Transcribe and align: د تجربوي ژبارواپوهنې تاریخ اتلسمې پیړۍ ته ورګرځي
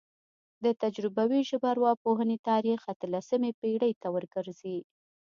د 0.63 0.65
تجربوي 0.81 1.41
ژبارواپوهنې 1.49 2.37
تاریخ 2.49 2.79
اتلسمې 2.93 3.51
پیړۍ 3.59 3.93
ته 4.01 4.07
ورګرځي 4.15 4.77